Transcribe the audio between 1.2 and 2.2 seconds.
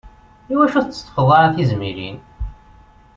ara tizmilin?